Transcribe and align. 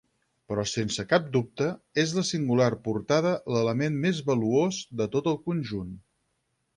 Però 0.51 0.63
sense 0.69 1.03
cap 1.09 1.25
dubte, 1.35 1.67
és 2.03 2.15
la 2.19 2.23
singular 2.29 2.69
portada 2.87 3.33
l'element 3.57 3.99
més 4.07 4.23
valuós 4.31 4.81
de 5.03 5.09
tot 5.17 5.31
el 5.33 5.39
conjunt. 5.51 5.93